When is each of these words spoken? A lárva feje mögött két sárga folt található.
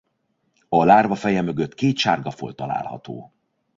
A 0.69 0.83
lárva 0.85 1.15
feje 1.15 1.41
mögött 1.41 1.73
két 1.73 1.97
sárga 1.97 2.31
folt 2.31 2.55
található. 2.55 3.33